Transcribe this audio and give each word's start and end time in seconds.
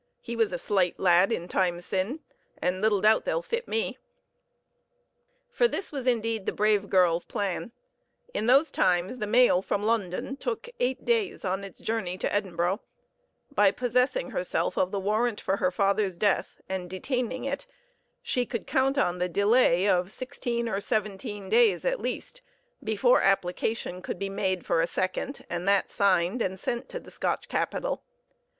He 0.19 0.35
was 0.35 0.51
a 0.51 0.57
slight 0.57 0.99
lad 0.99 1.31
in 1.31 1.47
times 1.47 1.85
syne, 1.85 2.21
and 2.59 2.81
little 2.81 3.01
doubt 3.01 3.23
they'll 3.23 3.43
fit 3.43 3.67
me." 3.67 3.99
For 5.51 5.67
this 5.67 5.91
was 5.91 6.07
indeed 6.07 6.47
the 6.47 6.51
brave 6.51 6.89
girl's 6.89 7.23
plan: 7.23 7.71
In 8.33 8.47
those 8.47 8.71
times 8.71 9.19
the 9.19 9.27
mail 9.27 9.61
from 9.61 9.83
London 9.83 10.37
took 10.37 10.67
eight 10.79 11.05
days 11.05 11.45
on 11.45 11.63
its 11.63 11.79
journey 11.81 12.17
to 12.17 12.33
Edinburgh; 12.33 12.79
by 13.51 13.69
possessing 13.69 14.31
herself 14.31 14.75
of 14.75 14.89
the 14.89 14.99
warrant 14.99 15.39
for 15.39 15.57
her 15.57 15.69
father's 15.69 16.17
death 16.17 16.59
and 16.67 16.89
detaining 16.89 17.45
it, 17.45 17.67
she 18.23 18.43
could 18.43 18.65
count 18.65 18.97
on 18.97 19.19
the 19.19 19.29
delay 19.29 19.87
of 19.87 20.11
sixteen 20.11 20.67
or 20.67 20.79
seventeen 20.81 21.47
days 21.47 21.85
at 21.85 22.01
least 22.01 22.41
before 22.83 23.21
application 23.21 24.01
could 24.01 24.17
be 24.17 24.29
made 24.29 24.65
for 24.65 24.81
a 24.81 24.87
second, 24.87 25.45
and 25.47 25.67
that 25.67 25.91
signed 25.91 26.41
and 26.41 26.59
sent 26.59 26.89
to 26.89 26.99
the 26.99 27.11
Scotch 27.11 27.47
capital. 27.47 28.01